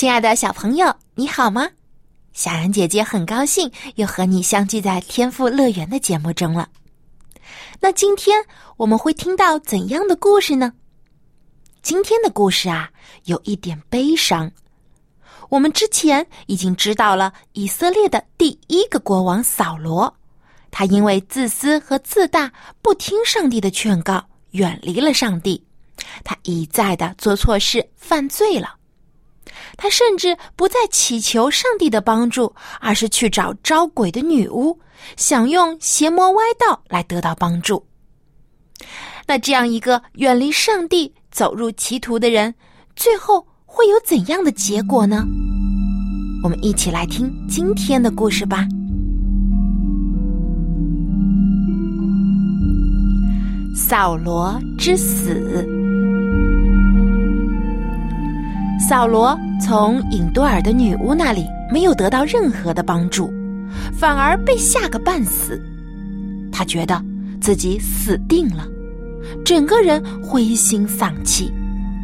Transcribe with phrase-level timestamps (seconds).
[0.00, 1.68] 亲爱的小朋友，你好吗？
[2.32, 6.66] 小然姐姐很高兴又和你相聚在天赋乐园的节目中了。
[7.80, 8.42] 那今天
[8.78, 10.72] 我们会听到怎样的故事呢？
[11.82, 12.88] 今天的故事啊，
[13.24, 14.50] 有一点悲伤。
[15.50, 20.10] 我们之前已经知道了以色列的第一个国王扫罗，
[20.70, 25.62] 他因为自私和自大，不听上帝的劝告，远离了上帝。
[26.24, 28.79] 他一再的做错事，犯罪了。
[29.76, 34.78] 他甚至不再祈求上帝的帮助，而是去找招鬼的女巫，
[35.16, 37.84] 想用邪魔歪道来得到帮助。
[39.26, 41.14] 那这样一个远离上帝。
[41.32, 42.52] 走入歧途的人，
[42.96, 45.24] 最后会有怎样的结果呢？
[46.42, 48.66] 我们一起来听今天的故事吧。
[53.76, 55.79] 扫罗之死。
[58.88, 63.32] 扫罗从隐多尔的女巫那里没有得到任何的帮助，
[63.92, 65.62] 反而被吓个半死。
[66.50, 67.00] 他觉得
[67.40, 68.66] 自己死定了。
[69.44, 71.52] 整个人灰心丧气，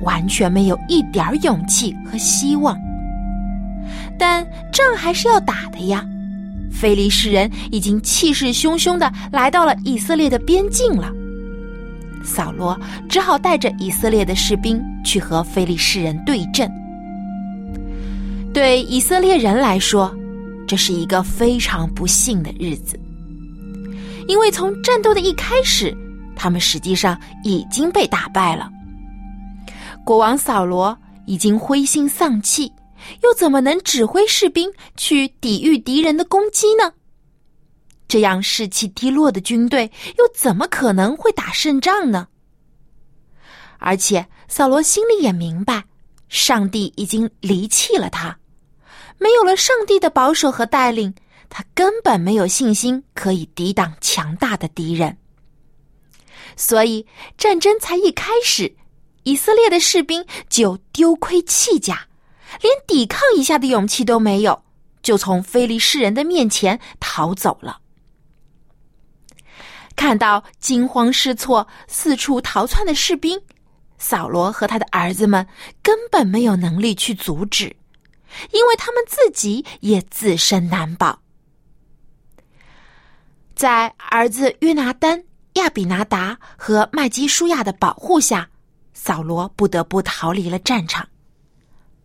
[0.03, 2.77] 完全没有一点勇气和希望。
[4.19, 6.05] 但仗还是要打的呀！
[6.71, 11.11] 菲利士人已经气势汹汹的来到了以色列的边境了。
[12.27, 16.71] 扫罗只好带着以色列的士兵去和菲利士人对阵。
[18.53, 20.15] 对以色列人来说，
[20.67, 22.99] 这是一个非常不幸的日子，
[24.27, 25.97] 因为从战斗的一开始。
[26.39, 28.71] 他们实际上已经被打败了。
[30.05, 30.95] 国王扫罗
[31.25, 32.71] 已经灰心丧气，
[33.23, 36.93] 又怎么能指挥士兵去抵御敌人的攻击呢？
[38.09, 42.29] 这样士气低落的军队又怎么可能会打胜仗呢？
[43.79, 45.85] 而且扫罗心里也明白，
[46.29, 48.39] 上帝已经离弃了他，
[49.19, 51.15] 没有了上帝的保守和带领，
[51.49, 55.19] 他根本没有信心可以抵挡强大的敌人。
[56.57, 57.07] 所以
[57.37, 58.77] 战争才一开始，
[59.25, 62.07] 以色列的士兵就丢盔弃甲，
[62.63, 64.63] 连抵抗一下的勇气都没有，
[65.03, 67.81] 就从非利士人的面前逃走了。
[69.97, 73.41] 看到惊慌失措、四处逃窜的士兵，
[73.99, 75.45] 扫罗和他的儿子们
[75.83, 77.75] 根本没有能力去阻止，
[78.53, 81.19] 因为他们自己也自身难保。
[83.57, 85.25] 在儿子约拿丹。
[85.57, 88.47] 亚比拿达和麦基舒亚的保护下，
[88.93, 91.09] 扫罗不得不逃离了战场。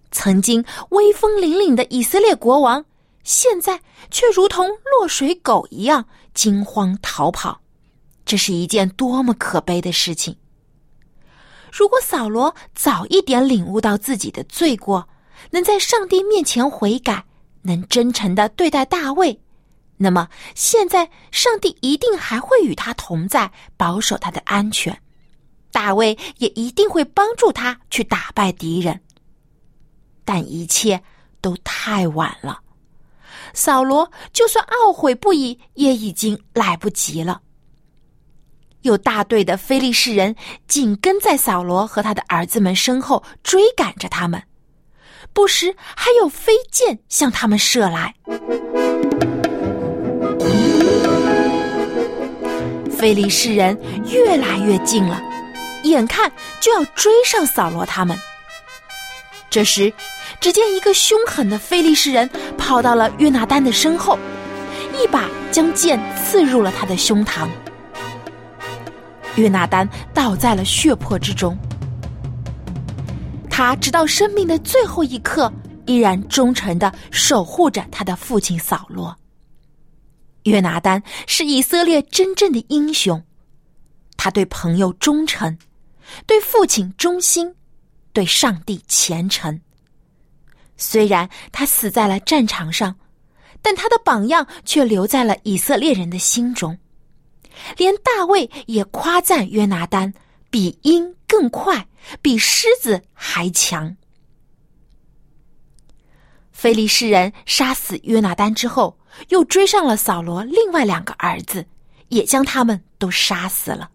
[0.09, 2.85] 曾经威风凛凛的以色列国王，
[3.23, 3.77] 现在
[4.09, 7.59] 却如同落水狗一样惊慌逃跑，
[8.25, 10.35] 这是一件多么可悲的事情！
[11.71, 15.07] 如果扫罗早一点领悟到自己的罪过，
[15.49, 17.25] 能在上帝面前悔改，
[17.61, 19.39] 能真诚的对待大卫。
[19.97, 24.99] 那么现在，上帝一定还会与他同在，保守他的安全。
[25.71, 28.99] 大卫也一定会帮助他去打败敌人。
[30.25, 31.01] 但一切
[31.39, 32.59] 都太晚了，
[33.53, 37.41] 扫罗就算懊悔不已，也已经来不及了。
[38.81, 40.35] 有大队的非利士人
[40.67, 44.41] 紧跟在扫罗和他的儿子们身后追赶着他们，
[45.33, 48.13] 不时还有飞箭向他们射来。
[52.89, 53.75] 菲利士人
[54.05, 55.21] 越来越近了，
[55.83, 58.17] 眼看就要追上扫罗他们。
[59.49, 59.91] 这时，
[60.39, 64.17] 只见一个凶狠的菲利士人跑到了约拿丹的身后，
[64.97, 67.47] 一把将剑刺入了他的胸膛。
[69.35, 71.57] 约拿丹倒在了血泊之中。
[73.49, 75.51] 他直到生命的最后一刻，
[75.85, 79.15] 依然忠诚的守护着他的父亲扫罗。
[80.43, 83.21] 约拿丹是以色列真正的英雄，
[84.17, 85.55] 他对朋友忠诚，
[86.25, 87.53] 对父亲忠心，
[88.13, 89.61] 对上帝虔诚。
[90.77, 92.95] 虽然他死在了战场上，
[93.61, 96.75] 但他的榜样却留在了以色列人的心中。
[97.77, 100.13] 连大卫也夸赞约拿丹
[100.49, 101.87] 比鹰更快，
[102.21, 103.95] 比狮子还强。
[106.51, 108.97] 菲利士人杀死约拿丹之后，
[109.29, 111.65] 又追上了扫罗另外两个儿子，
[112.09, 113.89] 也将他们都杀死了。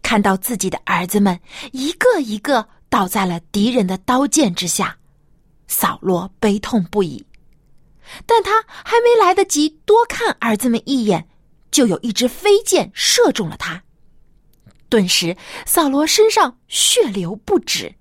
[0.00, 1.38] 看到自己的儿子们
[1.72, 4.96] 一个一个倒在了敌人的刀剑之下，
[5.66, 7.26] 扫罗悲痛不已。
[8.24, 11.27] 但他还没来得及多看儿子们一眼，
[11.70, 13.82] 就有一支飞箭射中了他。
[14.88, 15.36] 顿时，
[15.66, 17.94] 扫罗身上血流不止。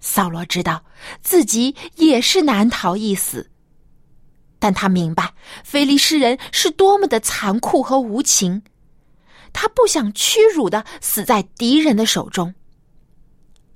[0.00, 0.84] 扫罗知道
[1.22, 3.50] 自己也是难逃一死，
[4.58, 5.34] 但他明白
[5.64, 8.62] 菲利士人是多么的残酷和无情，
[9.52, 12.54] 他不想屈辱的死在敌人的手中。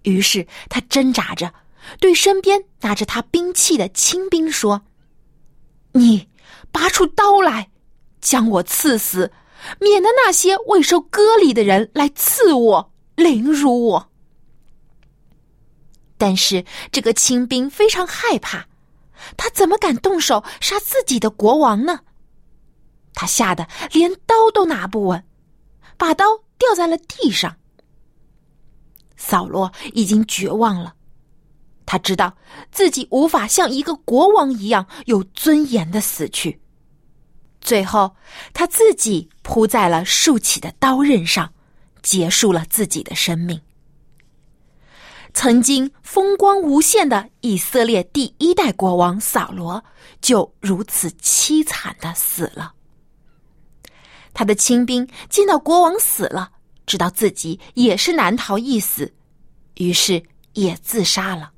[0.03, 1.53] 于是他挣扎着。
[2.01, 4.87] 对身边拿着他兵器的亲兵说
[5.93, 6.31] ：“你
[6.73, 7.71] 拔出刀来，
[8.25, 9.31] 将我刺死，
[9.79, 14.11] 免得那些未受割礼的人来刺我、凌辱我。”
[16.17, 18.65] 但是这个清兵非常害怕，
[19.37, 22.01] 他怎么敢动手杀自己的国王呢？
[23.13, 25.23] 他吓得连刀都拿不稳，
[25.99, 26.25] 把刀
[26.59, 27.55] 掉在了地上。
[29.17, 30.95] 扫罗已经绝望了。
[31.87, 32.35] 他知道
[32.73, 36.59] 自己无法像一个国王一样有尊严的死去，
[37.65, 38.15] 最后
[38.53, 41.53] 他自己扑在了竖起的刀刃上，
[42.03, 43.61] 结束了自己的生命。
[45.33, 49.83] 曾经风光无限的以色列第一代国王扫罗
[50.21, 52.73] 就如此凄惨的死了。
[54.33, 56.53] 他的亲兵见到国王死了，
[56.87, 59.13] 知道自己也是难逃一死，
[59.75, 60.23] 于是
[60.53, 61.51] 也自杀了。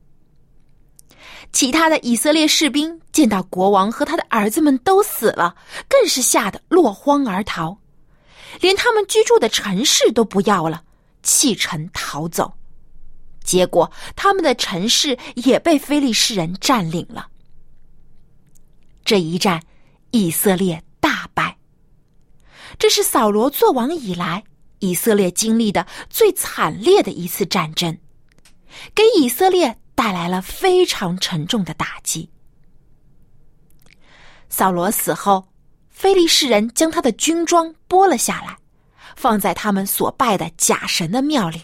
[1.57, 5.57] 其他的以色列士兵见到国王和他的儿子们都死了，
[5.89, 7.79] 更是吓得落荒而逃，
[8.61, 10.85] 连他们居住的城市都不要了，
[11.23, 12.53] 弃城逃走。
[13.43, 17.27] 结果，他们的城市也被非利士人占领了。
[19.03, 19.63] 这一战，
[20.11, 21.57] 以色列大败。
[22.79, 24.45] 这是扫罗做王以来，
[24.81, 27.97] 以色列经历的最惨烈的一次战争，
[28.95, 29.79] 给以色列。
[29.97, 32.31] 带来了非常沉重的打击。
[34.49, 35.49] 扫罗死后，
[35.91, 38.57] 非利士人将他的军装剥了下来，
[39.17, 41.63] 放在他们所拜的假神的庙里，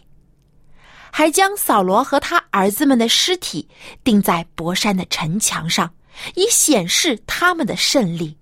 [1.13, 3.69] 还将扫罗和他儿子们的尸体
[4.03, 5.95] 钉在博山的城墙上，
[6.35, 8.37] 以显示他们的胜利。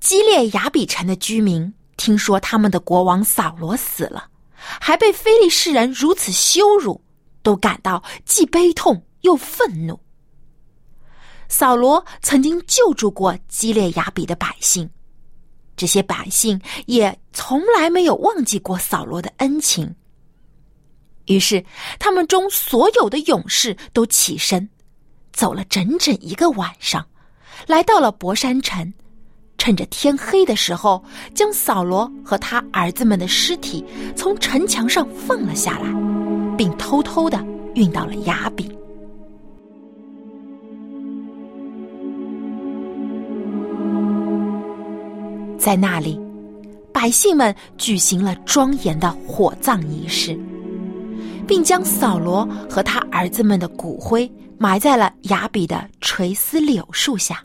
[0.00, 7.03] 基列雅比城的居民听说他们的国王扫罗死了，还被非利士人如此羞辱。
[7.44, 9.96] 都感到既悲痛又愤怒。
[11.48, 14.90] 扫罗曾经救助过基列雅比的百姓，
[15.76, 19.94] 这些百姓也从来没有忘记过扫罗的恩情。
[21.26, 21.64] 于是，
[22.00, 24.68] 他们中所有的勇士都起身，
[25.32, 27.06] 走了整整一个晚上，
[27.66, 28.92] 来到了博山城，
[29.56, 31.04] 趁着天黑的时候，
[31.34, 33.84] 将扫罗和他儿子们的尸体
[34.16, 36.13] 从城墙上放了下来。
[36.56, 38.70] 并偷偷的运到了雅比，
[45.58, 46.20] 在那里，
[46.92, 50.38] 百姓们举行了庄严的火葬仪式，
[51.46, 57.42] 并将扫罗和他儿子们的骨灰埋在了雅比的垂丝柳树下。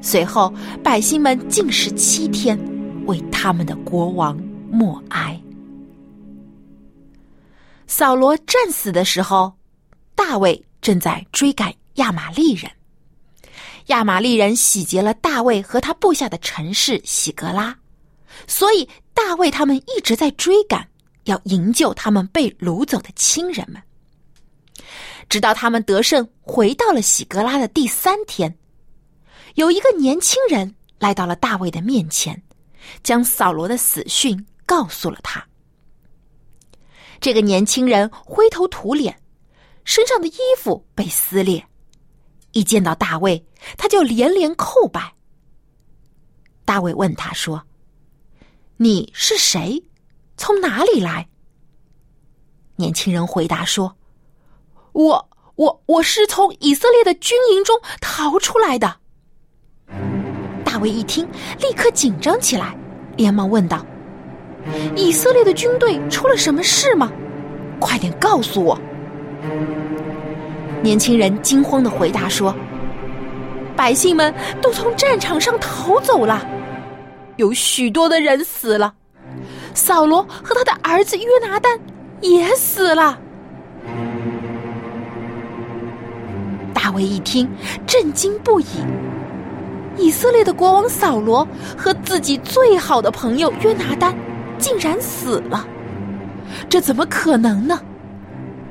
[0.00, 2.58] 随后，百姓们禁食七天，
[3.06, 4.38] 为他们的国王
[4.70, 5.38] 默哀。
[7.88, 9.50] 扫罗战死的时候，
[10.14, 12.70] 大卫正在追赶亚玛利人。
[13.86, 17.74] 亚玛利人洗劫了大卫和他部下的城市喜格拉，
[18.46, 20.86] 所以大卫他们一直在追赶，
[21.24, 23.82] 要营救他们被掳走的亲人们。
[25.30, 28.54] 直到他们得胜回到了喜格拉的第三天，
[29.54, 32.40] 有一个年轻人来到了大卫的面前，
[33.02, 35.42] 将扫罗的死讯告诉了他。
[37.20, 39.20] 这个年轻人灰头土脸，
[39.84, 41.64] 身上的衣服被撕裂。
[42.52, 43.44] 一见到大卫，
[43.76, 45.12] 他就连连叩拜。
[46.64, 47.62] 大卫问他说
[48.78, 49.82] ：“你是谁？
[50.36, 51.28] 从哪里来？”
[52.76, 53.96] 年轻人回答说
[54.92, 58.96] ：“我我我是从以色列的军营中逃出来的。”
[60.64, 62.78] 大卫一听，立刻紧张起来，
[63.16, 63.84] 连忙问道。
[64.94, 67.10] 以色列的军队出了什么事吗？
[67.78, 68.78] 快点告诉我！
[70.82, 72.54] 年轻人惊慌的回答说
[73.76, 76.46] ：“百姓们都从战场上逃走了。”
[77.36, 78.92] 有许多的人死了，
[79.74, 81.78] 扫罗和他的儿子约拿丹
[82.20, 83.18] 也死了。
[86.74, 87.48] 大卫一听，
[87.86, 88.64] 震惊不已。
[89.96, 91.46] 以色列的国王扫罗
[91.76, 94.14] 和自己最好的朋友约拿丹
[94.58, 95.66] 竟然死了，
[96.68, 97.80] 这怎么可能呢？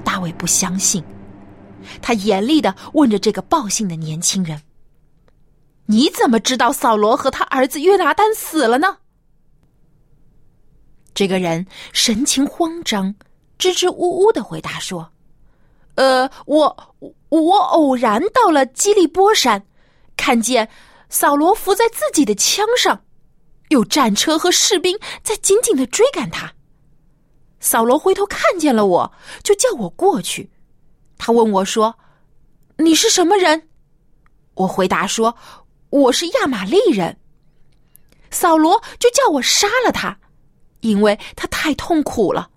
[0.03, 1.03] 大卫不相信，
[2.01, 4.61] 他严厉的问着这个报信的年轻人
[5.87, 8.97] ：“你怎么知道扫罗和他儿子约拿丹死了呢？”
[11.13, 13.15] 这个人神情慌张，
[13.57, 15.09] 支支吾吾的回答说
[15.95, 16.95] ：“呃，我
[17.29, 19.65] 我偶然到了基利波山，
[20.15, 20.69] 看见。”
[21.09, 23.01] 扫罗伏在自己的枪上，
[23.69, 26.53] 有战车和士兵在紧紧的追赶他。
[27.59, 29.11] 扫罗回头看见了我，
[29.43, 30.49] 就叫我过去。
[31.17, 31.97] 他问我说
[32.77, 33.69] ：“你是什么人？”
[34.55, 35.35] 我回答说
[35.89, 37.17] ：“我是亚玛利人。”
[38.29, 40.17] 扫罗就叫我杀了他，
[40.81, 42.49] 因为他太痛苦了。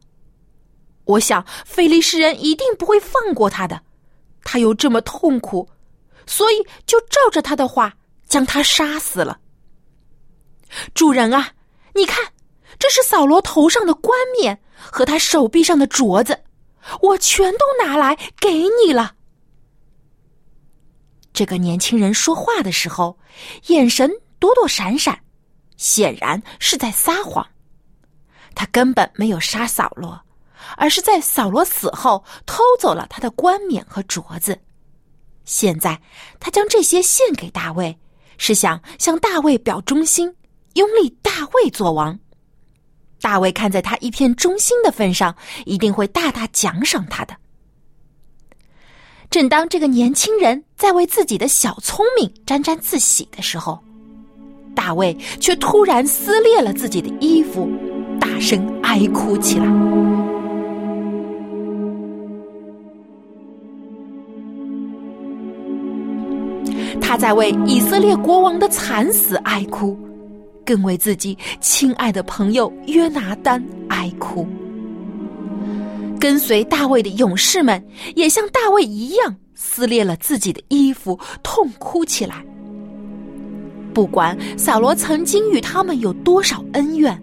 [1.05, 3.83] 我想，菲利士人一定不会放过他的，
[4.45, 5.69] 他又这么痛苦，
[6.27, 7.95] 所以就照着他的话。
[8.31, 9.41] 将他杀死了。
[10.95, 11.53] 主人啊，
[11.95, 12.33] 你看，
[12.79, 16.45] 这是扫罗头上的冠冕和他手臂上的镯子，
[17.03, 19.15] 我全都拿来给你了。
[21.33, 23.19] 这个年轻人说话的时候，
[23.67, 25.19] 眼神躲躲闪闪，
[25.77, 27.47] 显然是在撒谎。
[28.55, 30.21] 他根本没有杀扫罗，
[30.77, 34.59] 而是在扫罗死后偷走了他的冠冕和镯子。
[35.45, 36.01] 现在
[36.39, 37.99] 他将这些献给大卫。
[38.43, 40.35] 是想向大卫表忠心，
[40.75, 42.19] 拥立大卫做王。
[43.21, 45.35] 大卫看在他一片忠心的份上，
[45.67, 47.37] 一定会大大奖赏他的。
[49.29, 53.79] 正当这个年轻人在为自己的小聪明沾沾自喜的时候，
[54.75, 57.69] 大卫却突然撕裂了自己的衣服，
[58.19, 59.67] 大声哀哭起来。
[67.01, 69.99] 他在为以色列国王的惨死哀哭，
[70.65, 74.47] 更为自己亲爱的朋友约拿丹哀哭。
[76.19, 77.83] 跟随大卫的勇士们
[78.15, 82.45] 也像大卫一样撕裂了自己的衣服，痛哭起来。
[83.95, 87.21] 不管扫罗曾经与他们有多少恩怨，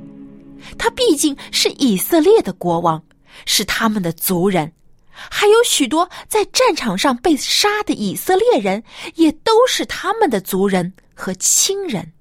[0.77, 3.01] 他毕竟是以色列的国王，
[3.45, 4.71] 是他们的族人。
[5.11, 8.83] 还有许多在战场上被杀的以色列人，
[9.15, 12.11] 也都是他们的族人和亲人。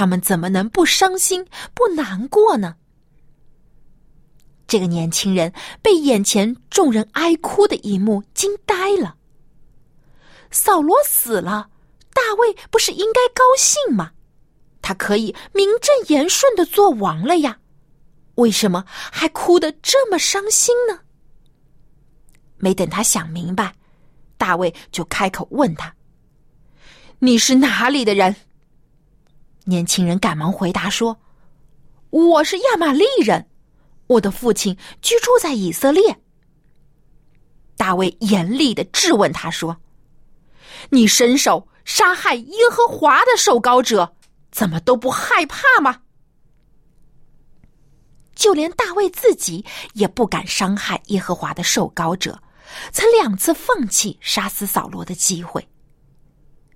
[0.00, 2.76] 他们怎么能不伤心、不难过呢？
[4.66, 5.52] 这个年轻人
[5.82, 9.16] 被眼前众人哀哭的一幕惊呆了。
[10.50, 11.68] 扫罗死了，
[12.14, 14.12] 大卫不是应该高兴吗？
[14.80, 17.58] 他可以名正言顺的做王了呀，
[18.36, 21.00] 为什么还哭得这么伤心呢？
[22.56, 23.74] 没等他想明白，
[24.38, 25.94] 大卫就开口问他
[27.20, 28.34] ：“你是哪里的人？”
[29.64, 31.18] 年轻人赶忙回答说
[32.10, 33.46] ：“我是亚玛利人，
[34.06, 36.18] 我的父亲居住在以色列。”
[37.76, 39.76] 大卫严厉的质问他说
[40.90, 44.14] ：“你伸手杀害耶和华的受膏者，
[44.50, 46.00] 怎么都不害怕吗？”
[48.34, 52.40] 就连大卫自己也不敢伤害耶和华的受膏者。
[52.92, 55.66] 曾两次放弃杀死扫罗的机会，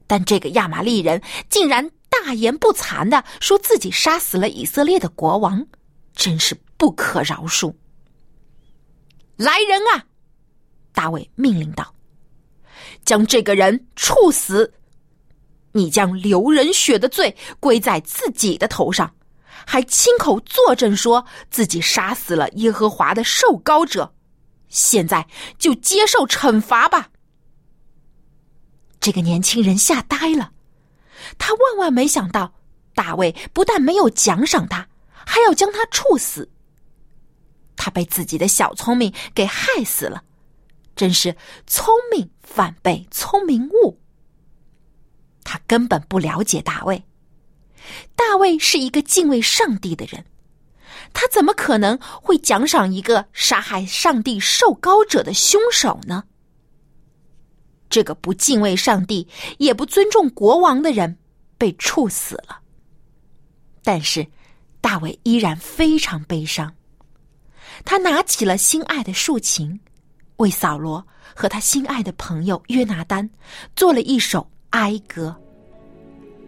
[0.07, 1.88] 但这个亚玛利人竟然
[2.25, 5.66] 大言不惭的说自己杀死了以色列的国王，
[6.14, 7.75] 真是不可饶恕！
[9.37, 10.07] 来人啊！
[10.95, 11.95] 大卫命令道
[13.04, 14.73] ：“将这个人处死！
[15.73, 19.14] 你将流人血的罪归在自己的头上，
[19.66, 24.14] 还亲口作证说自己杀死了耶和华的受膏者。”
[24.71, 25.28] 现在
[25.59, 27.11] 就接受惩罚吧！
[28.99, 30.53] 这个年轻人吓呆了，
[31.38, 32.54] 他万万没想到，
[32.95, 36.50] 大卫不但没有奖赏他，还要将他处死。
[37.76, 40.23] 他被自己的小聪明给害死了，
[40.95, 44.00] 真是聪明反被聪明误。
[45.43, 47.04] 他根本不了解大卫，
[48.16, 50.25] 大卫是一个敬畏上帝的人。
[51.12, 56.25] 他怎么可能会奖赏一个杀害上帝受膏者的凶手呢？
[57.94, 59.24] 这个不敬畏上帝
[59.58, 61.16] 也不尊重国王的人
[61.56, 62.58] 被处死了。
[63.84, 64.26] 但是
[64.80, 66.74] 大卫依然非常悲伤，
[67.84, 69.78] 他拿起了心爱的竖琴，
[70.38, 73.30] 为扫罗和他心爱的朋友约拿丹
[73.76, 75.32] 做了一首哀歌。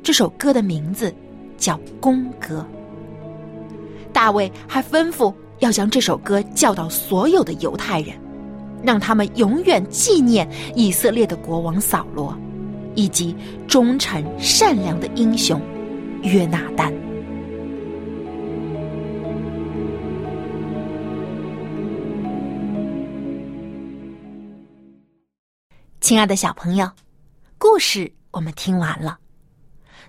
[0.02, 1.14] 这首歌的名字
[1.56, 2.66] 叫宫歌。
[4.12, 8.18] 大卫还吩咐要将这首歌教导所有的犹太人，
[8.87, 12.38] 让他们永远纪念以色列的国王扫罗，
[12.95, 13.35] 以及
[13.66, 15.61] 忠诚善良的英雄
[16.23, 16.95] 约拿丹。
[26.00, 26.88] 亲爱的小朋友，
[27.59, 29.19] 故事我们听完了。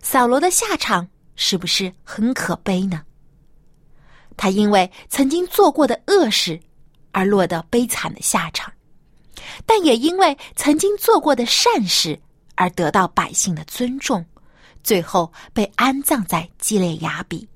[0.03, 3.01] 扫罗的下场是不是很可悲呢？
[4.37, 6.59] 他因为曾经做过的恶事
[7.17, 8.71] 而落得悲惨的下场，
[9.65, 12.21] 但也因为曾经做过的善事
[12.53, 14.23] 而得到百姓的尊重，
[14.83, 17.49] 最后被安葬在基列雅比。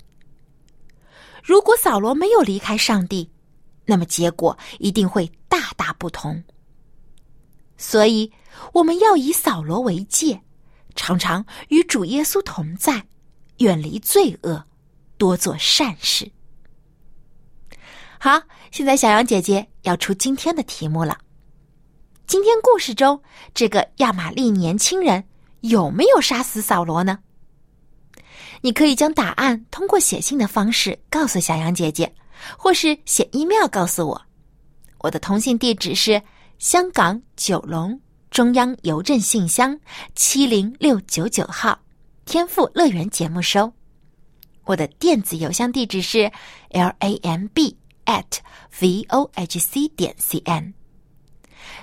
[1.44, 3.30] 如果扫罗没有离开上帝，
[3.84, 6.42] 那么结果一定会大大不同。
[7.76, 8.32] 所以，
[8.72, 10.40] 我们要以扫罗为戒，
[10.96, 13.06] 常常与主耶稣同在，
[13.58, 14.64] 远离罪恶，
[15.18, 16.28] 多做善事。
[18.18, 18.40] 好，
[18.72, 21.18] 现在小羊姐姐要出今天的题目了。
[22.26, 25.22] 今天故事中，这个亚玛利年轻人
[25.60, 27.18] 有没有杀死扫罗呢？
[28.62, 32.10] 你可以将答案通过写信的方式告诉小羊姐姐，
[32.56, 34.22] 或是写 email 告诉我。
[35.00, 36.20] 我的通信地址是。
[36.58, 38.00] 香港九龙
[38.30, 39.76] 中央邮政信箱
[40.14, 41.76] 七零六九九号，
[42.24, 43.72] 天赋乐园节目收。
[44.62, 46.30] 我的电子邮箱地址是
[46.70, 48.38] l a m b at
[48.80, 50.74] v o h c 点 c n。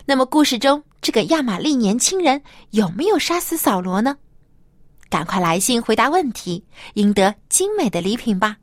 [0.05, 4.17] 那么，故事中这个亚玛利年轻人有没有杀死扫罗呢？
[5.09, 8.57] 赶快来信回答问题，赢得精美的礼品吧！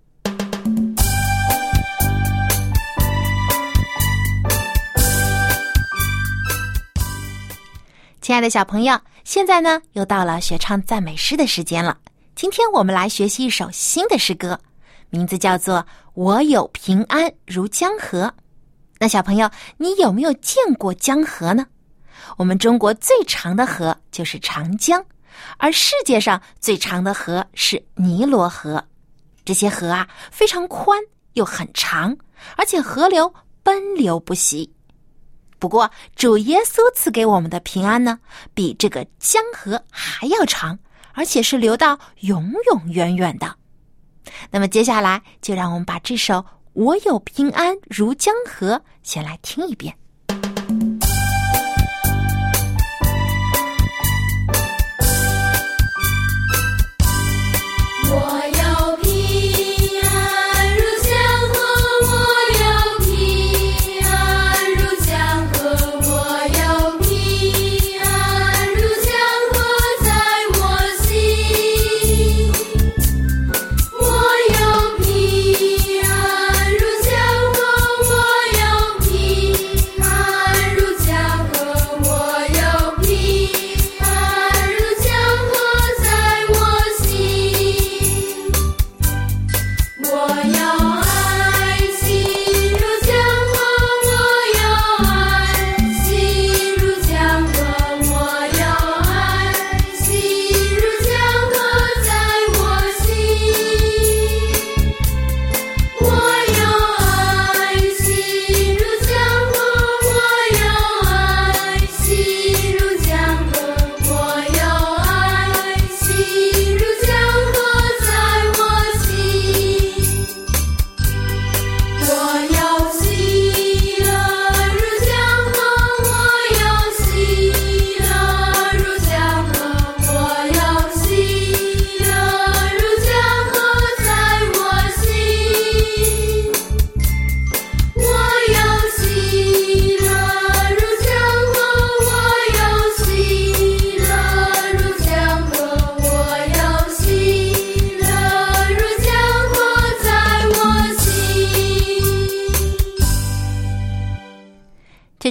[8.20, 11.97] 亲爱的小朋友，现在呢又到了学唱赞美诗的时间了。
[12.34, 14.60] 今天我们来学习一首新的诗歌，
[15.16, 15.76] 名字叫做
[16.12, 18.24] 《我有平安如江河》。
[18.98, 21.64] 那小朋友，你有没有见过江河呢？
[22.36, 25.02] 我们中国最长的河就是长江，
[25.56, 28.84] 而世界上最长的河是尼罗河。
[29.42, 31.00] 这些河啊非常宽
[31.32, 32.14] 又很长，
[32.58, 34.70] 而且河流奔流不息。
[35.58, 38.18] 不过，主耶稣赐给我们的平安呢，
[38.52, 40.78] 比这个江河还要长，
[41.14, 43.56] 而且是流到永永远远的。
[44.50, 46.34] 那么，接下来就让我们把这首
[46.73, 49.97] 《我有平安如江河》先来听一遍。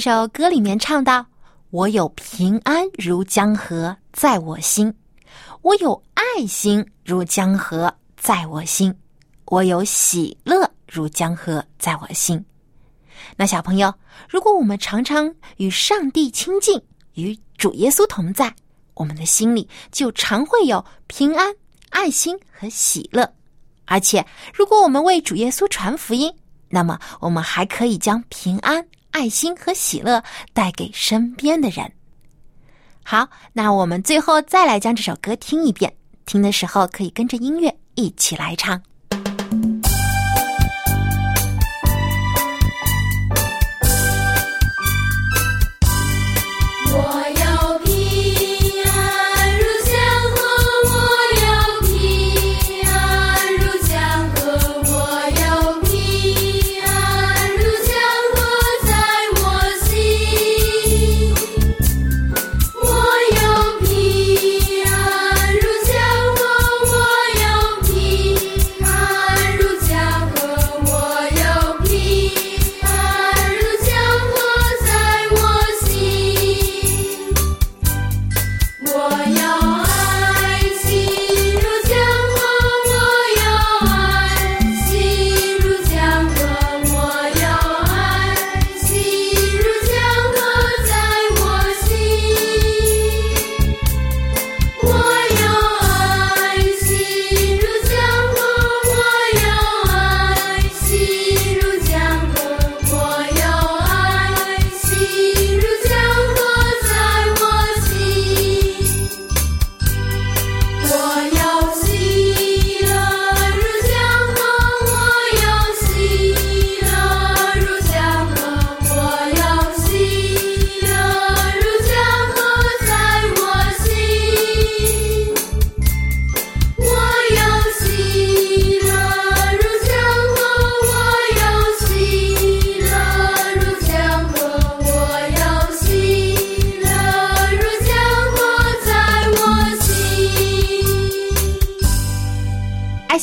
[0.05, 1.25] 首歌里面唱到
[1.71, 4.93] ：“我有平安如江河在我心，
[5.63, 8.95] 我有爱心如江河在我心，
[9.45, 12.45] 我有喜乐如江河在我心。”
[13.35, 13.91] 那小朋友，
[14.29, 16.79] 如果我们常常与上帝亲近，
[17.15, 18.53] 与主耶稣同在，
[18.93, 21.51] 我们的心里就常会有平安、
[21.89, 23.27] 爱心和喜乐。
[23.85, 26.31] 而且，如果我们为主耶稣传福音，
[26.69, 28.85] 那么我们还可以将平安。
[29.15, 30.21] 爱心和喜乐
[30.53, 31.89] 带给身边的人。
[33.01, 35.95] 好，那我们最后再来将这首歌听一遍。
[36.25, 38.83] 听的时候可以跟着音乐一起来唱。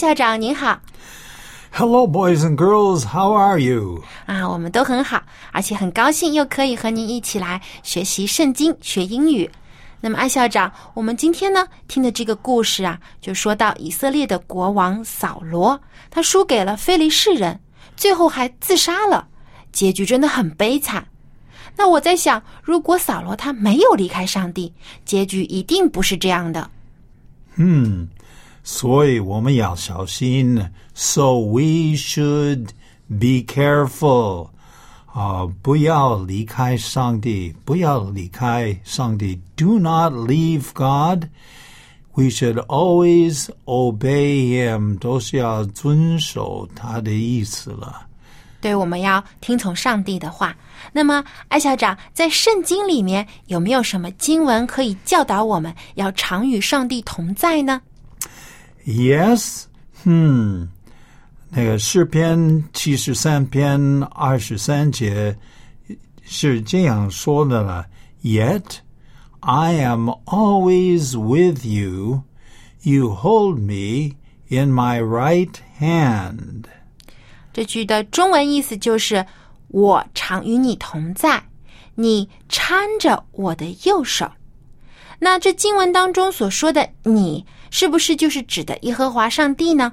[0.03, 0.81] 校长您好
[1.71, 3.07] ，Hello, boys and girls.
[3.07, 4.03] How are you?
[4.27, 9.49] 啊，我们都很好，而且很高兴又可以和您一起来学习圣经、学英语。
[10.01, 17.61] 那么，艾校长，我们今天呢听的这个故事啊，就说到以色列的国王扫罗，他输给了非利士人，
[17.97, 19.29] 最后还自杀了，
[19.71, 21.07] 结局真的很悲惨。
[21.77, 26.69] 那我在想，如果扫罗他没有离开上帝，结局一定不是这样的。
[27.55, 28.09] 嗯。
[28.62, 30.70] 所以我们要小心。
[30.94, 32.68] So we should
[33.09, 34.51] be careful.
[35.12, 39.40] 啊，不要离开上帝，不要离开上帝。
[39.57, 41.29] Do not leave God.
[42.14, 44.98] We should always obey Him.
[44.98, 48.07] 都是要遵守他的意思了。
[48.61, 50.57] 对，我们要听从上帝的话。
[50.92, 57.81] 那么，艾校长在圣经里面有没有什么经文可以教导我们要常与上帝同在呢
[58.85, 59.64] ？Yes，
[60.05, 60.68] 嗯，
[61.51, 65.37] 那个诗篇七十三篇二十三节
[66.23, 67.87] 是这样说的了。
[68.23, 68.79] Yet
[69.40, 72.23] I am always with you.
[72.83, 74.16] You hold me
[74.49, 76.64] in my right hand.
[77.53, 79.25] 这句的中文意思就是
[79.68, 81.45] 我常与你同在，
[81.95, 84.31] 你搀着我的右手。
[85.21, 87.47] 那这经文当中所说的“你”。
[87.73, 89.91] 是不是就是指的耶和华上帝呢？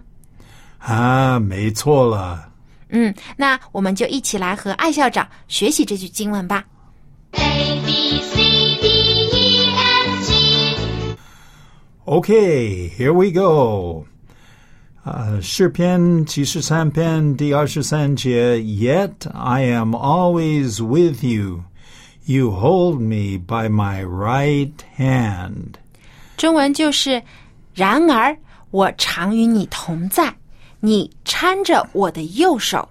[0.80, 2.52] 啊，没错了。
[2.90, 6.66] 嗯，那我们就一起来和艾校长学习这句经文吧。
[7.32, 8.36] A B C
[8.82, 8.88] D
[9.32, 11.16] E F G。
[12.04, 14.06] Okay, here we go.
[15.06, 21.64] 啊，诗篇七十三篇第二十三节，Yet I am always with you.
[22.26, 25.76] You hold me by my right hand.
[26.36, 27.24] 中文就是。
[27.80, 28.38] 然而，
[28.72, 30.36] 我常与你同在，
[30.82, 32.90] 你搀着我的右手。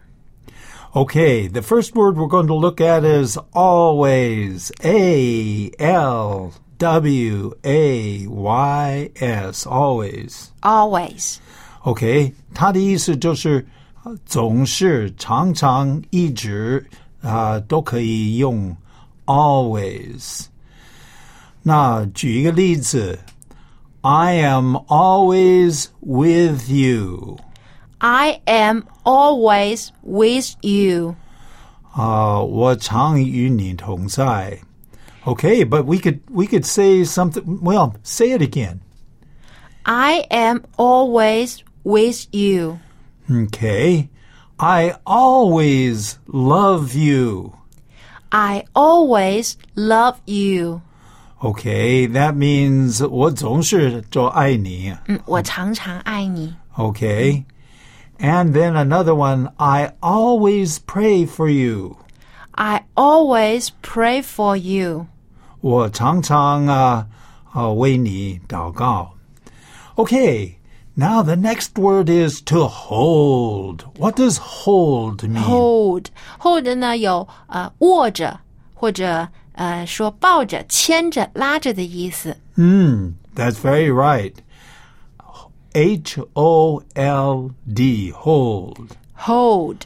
[0.94, 4.70] Okay, the first word we're going to look at is always.
[4.82, 9.66] A L W A Y S.
[9.66, 10.46] Always.
[10.62, 11.36] Always.
[11.84, 13.66] Okay, 它的意思就是
[14.24, 16.82] 总是、常常、一直
[17.20, 18.74] 啊、都可以用
[19.26, 20.46] always。
[21.62, 23.18] 那举一个例子。
[24.08, 27.36] I am always with you.
[28.00, 31.14] I am always with you.
[31.94, 32.42] Uh,
[35.26, 37.60] Okay, but we could we could say something.
[37.60, 38.80] Well, say it again.
[39.84, 42.80] I am always with you.
[43.30, 44.08] Okay.
[44.58, 47.58] I always love you.
[48.32, 50.80] I always love you.
[51.41, 54.95] Okay, that means 我总是就爱你。
[55.07, 56.55] 嗯，我常常爱你。
[56.77, 57.43] Okay.
[58.19, 61.97] And then another one, I always pray for you.
[62.51, 65.07] I always pray for you.
[65.59, 67.07] 我常常啊
[67.51, 69.11] 啊为你祷告。
[69.95, 70.53] Okay,
[70.95, 73.83] Now the next word is to hold.
[73.97, 75.41] What does hold mean?
[75.41, 78.39] hold hold 呢有呃握着
[78.75, 79.27] 或者
[79.57, 82.37] 呃说抱着、牵着、拉着的意思。
[82.55, 84.33] Hmm, that's very right.
[85.73, 88.95] H O L D, hold.
[89.13, 89.85] hold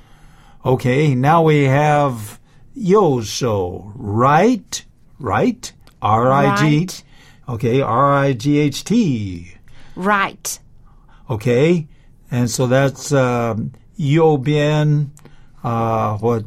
[0.66, 2.40] Okay, now we have
[2.78, 4.84] Yosho, right?
[5.20, 5.72] Right?
[6.02, 6.80] R I G.
[6.80, 7.04] Right.
[7.48, 9.54] Okay, R I G H T.
[9.96, 10.60] right
[11.30, 11.88] Okay,
[12.30, 15.10] and so that's um, Yobian,
[15.64, 16.46] uh, what?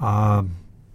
[0.00, 0.42] Uh,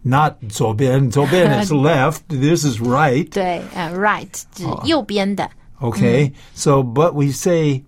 [0.06, 1.12] not Zobian.
[1.12, 2.24] Zobian is left.
[2.30, 3.30] This is right.
[3.30, 5.50] 对呃 right 指右边的。
[5.80, 7.84] Okay, so but we say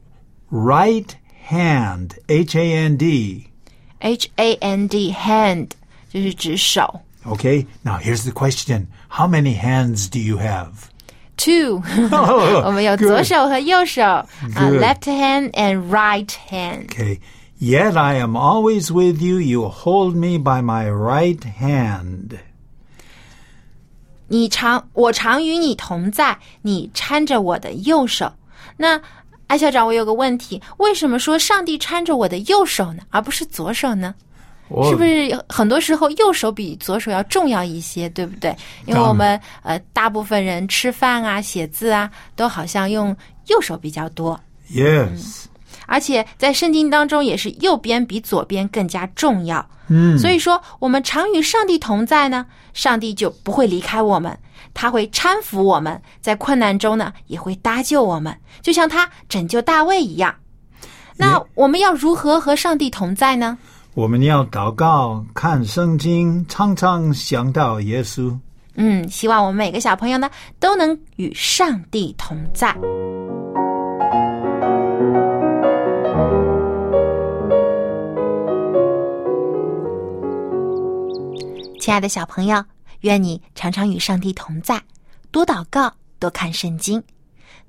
[0.51, 1.15] right
[1.49, 3.47] hand, H A N D.
[3.99, 5.69] H A N D hand
[6.09, 7.01] 就是指手。
[7.25, 10.89] Okay, now here's the question: How many hands do you have?
[11.37, 11.81] Two，
[12.63, 13.07] 我们有 good.
[13.07, 14.25] 左手和右手啊
[14.55, 14.81] Good.
[14.81, 16.87] left hand and right hand。
[16.87, 17.19] Okay,
[17.58, 19.40] Yet I am always with you.
[19.40, 22.38] You hold me by my right hand.
[24.28, 28.32] 你常我常与你同在，你搀着我的右手。
[28.76, 29.00] 那
[29.46, 34.14] 艾校长，我有个问题，为什么说上帝搀着我的右手呢，而不是左手呢？
[34.84, 38.54] 是不是有很多时候右手比左手要重要一些，对不对？
[38.84, 43.16] 因为我们呃大部分人吃饭啊、写字啊，都好像用
[43.46, 44.38] 右手比较多
[44.70, 45.46] ，Yes.
[45.88, 49.66] 而且在圣经当中也是右边比左边更加重要。
[49.88, 54.38] 嗯，所以说我们常与上帝同在呢，上帝就不会离开我们，
[54.74, 60.34] 他会搀扶我们，在困难中呢也会搭救我们，就像他拯救大卫一样。
[61.16, 63.56] 那我们要如何和上帝同在呢？
[63.94, 68.38] 我们要祷告，看圣经，常常想到耶稣。
[68.74, 72.76] 嗯，希望我们每个小朋友呢都能与上帝同在。
[81.78, 82.62] 亲爱的小朋友，
[83.00, 84.82] 愿你常常与上帝同在，
[85.30, 87.02] 多祷告，多看圣经，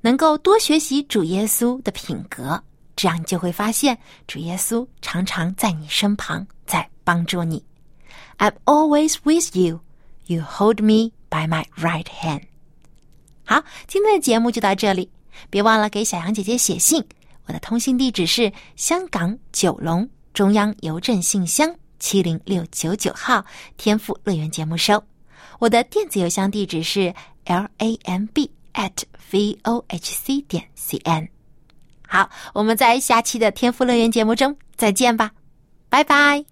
[0.00, 2.60] 能够多学习主耶稣的品格，
[2.96, 3.96] 这样你就会发现
[4.26, 7.64] 主耶稣常常在你身旁，在帮助你。
[8.38, 9.80] I'm always with you.
[10.26, 12.42] You hold me by my right hand.
[13.44, 15.08] 好，今天的节目就到这里，
[15.48, 17.04] 别忘了给小杨姐姐写信。
[17.46, 23.44] 我的通信地址是香港九龙中央邮政信箱七零六九九号，
[23.76, 25.00] 天赋乐园节目收。
[25.60, 31.28] 我的电子邮箱地址是 l a m b at v o h c 点 c n。
[32.08, 35.30] 好，我们在下期的天赋乐园节目中再见吧，
[35.88, 36.49] 拜拜。